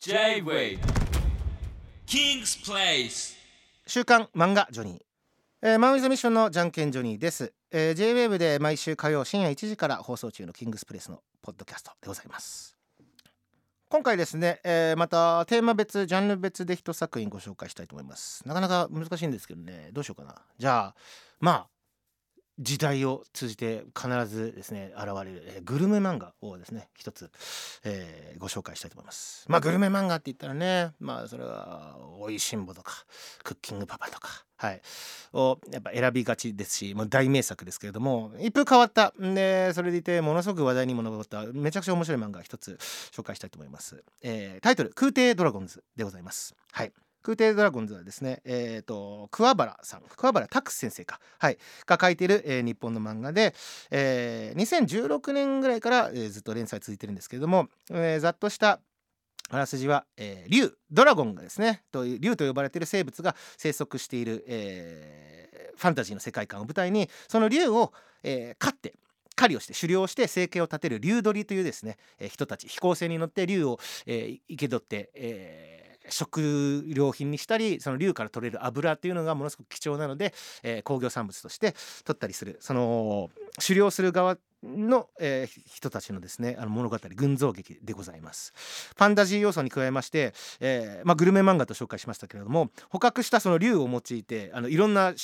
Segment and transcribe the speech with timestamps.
[0.00, 0.78] J-Way.
[2.06, 3.36] King's Place.
[3.84, 4.98] 週刊漫画ジョニー、
[5.60, 12.76] えー、マン・ウィズ・ミッションのじゃんけんジョニーです、えー、J-WAVE で毎週火曜深夜1時から放送中のキングスプレスのポッドキャストでございます。
[13.88, 18.46] 今回ですね、えー、またテーマ別ジャンル別で一作品ご紹介したいと思います。
[18.46, 19.90] なかなか難しいんですけどね。
[19.92, 20.36] どうしようかな。
[20.58, 20.94] じゃあ
[21.40, 21.66] まあ
[22.58, 27.30] 時代を通じて必ずですね現れる、えー、グルメ漫画をですね一つ、
[27.84, 29.44] えー、ご紹介したいと思います。
[29.48, 32.92] まあグルメ漫画って言ったらねまあそれは「おいしんぼ」とか
[33.44, 34.82] 「クッキングパパ」とかはい
[35.32, 39.12] をやっぱ選びがちですしもう大名作ですけれども一風変わった。
[39.18, 42.76] でそれでいてものすごく話題にも上っためちゃくちゃ面白い漫画一つ
[43.12, 46.54] 紹介したいと思います、えー、タイトル「空挺ドラゴンズ」でございます。
[46.72, 46.92] はい。
[47.28, 53.54] 空挺ドラゴンズはですね、えーと、桑原さん桑原拓先生か、はい、が書いている、えー、日本の漫画で、
[53.90, 58.80] えー、2016年ぐらいから、えー、ずっと連載続いてるんですけれども、えー、ざっとした
[59.50, 67.92] あらすじは、えー、竜ドラゴンがですねと竜と呼ばれている生物が生息している、えー、ファンタジーの世界観を舞台にその竜を、
[68.22, 68.94] えー、飼って
[69.36, 75.77] 狩りをして狩猟して生計を立てる竜取りというですね、えー、人たち飛行船に乗って竜を、えー、生け捕って、えー
[76.10, 82.56] 食料品にしたりその竜から取れる油っていうのがものすごく貴重なので、えー、工業産物として取ったりする。
[82.60, 88.52] その狩猟する側の、えー、人たちのですねあの物語群像劇でございます。
[88.96, 95.14] ファンタジー要素に加えまして、えーまあ、グルメ漫画と紹介しましたけれども捕獲したその竜を用いてあのいろんな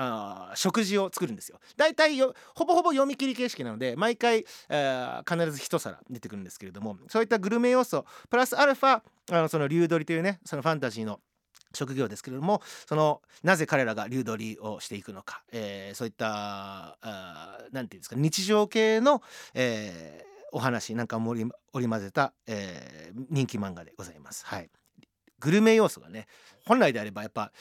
[0.00, 1.58] あ食事を作るんですよ。
[1.76, 11.20] 大体よほぼほぼ読み切り形式なので毎回、えー、必ず一皿出てくるんですけれどもそういったグルメ要素プラスアルファあのその竜取りというねそのファンタジーの
[11.74, 19.22] 職業ですけれどもそのなぜ彼らが竜取りをしていくのか、えー、そういった何て言うんですか日常系の、
[19.54, 24.46] えー、お話なんかも織り交ぜた、えー、人気漫画でございます。
[24.46, 24.70] はい、
[25.40, 26.26] グルメ要素がね
[26.64, 27.52] 本来であればやっぱ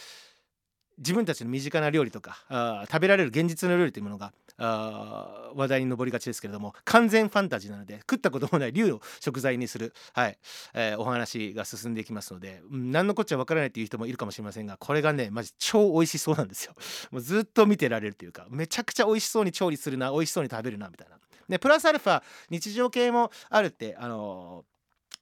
[0.97, 10.37] 自分たちの身近な料理とかあ食べられる現実の料理というものがあ話題に上りがちですけれども完全ファンタジーなので食ったこともない竜を食材にする、はい
[10.73, 16.73] えー、お話が進んでいきますので、うん、何のこっちゃわからないっていう人もいるかもしれませんがこれがねマジ超美味しそうなんですよ
[17.11, 21.17] もうずっと見てられるというかめちゃくちゃ美味しそうに調理するな美味しそうに食べるなみたいな
[21.47, 24.77] でプラスアルファ日常系もあるってあのー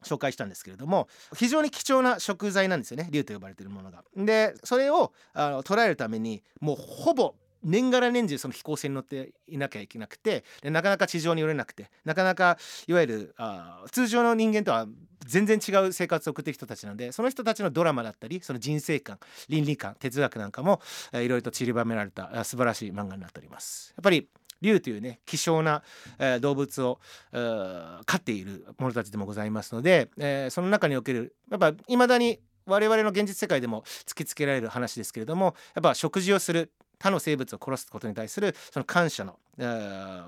[0.06, 4.03] 紹介したんですけれども非常に貴重な食材なんですよね竜と呼ばれているものが。
[4.16, 7.34] でそれをあの捉えるためにもうほぼ
[7.66, 14.88] 年がら年中その飛行船に乗っていなきゃいけなくてでなかなか地上に寄れなくてなかなかいわゆるあ通常の人間とは
[15.26, 20.80] 全然違う生活を送っている人たちなのでその人たちのドラマだったりその人生観倫理観哲学なんかも、
[21.12, 23.94] えー、いろいろと散りばめられた素晴らしい漫画になっております。
[23.98, 24.30] やっぱり
[24.62, 25.84] 竜というね希少な、
[26.20, 27.00] えー、動物を、
[27.34, 36.72] えー、飼っている者たちでもございますので、えー、その中におけるやっぱいまだに我々の現実世界でも突きつけられる話ですけれどもやっぱ食事をする
[37.06, 39.38] 他の生物を殺すことに対するその感謝の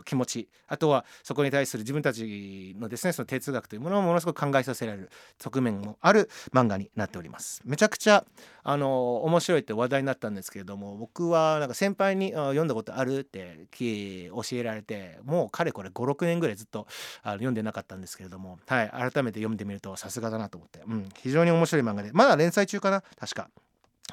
[0.05, 0.47] 気持ち。
[0.67, 7.61] あとはそこに対する自分たちのですねその哲学というものをものすごく考えさせられる側面もある漫画になっております。
[7.65, 8.23] めちゃくちゃ
[8.63, 16.85] あの面白いって話題になったんですけれども僕はなんか先輩に読んだことあるって教えられてもうかれこれ56年ぐらいずっと
[17.23, 23.49] あの読んでなかったんですけれどもはい改めて読んでみるとさすがだなと思って、うん、非常に面白い漫画でまだ連載中かな確か。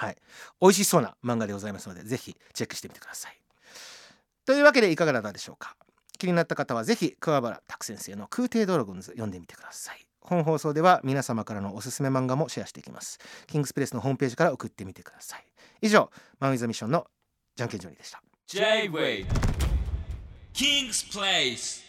[0.04, 0.16] はい、
[0.60, 3.38] 美味しそうな漫画でございますのでぜひチェックしてみてください。
[4.44, 5.76] というわけでいかがだったでしょうか
[6.18, 10.06] 気になった方はぜひ桑原拓先生の空挺ドラゴンズ読んでみてください。
[10.20, 13.18] 本放送では皆様からのおすすめ漫画もシェアしていきます。
[13.46, 15.44] キングスプレスのホームページから送ってみてください。
[15.80, 17.06] 以上、マンウィズミッションの
[17.56, 18.22] じゃんけんジョニーでした。
[18.46, 19.26] J-Way
[20.52, 21.82] King's Place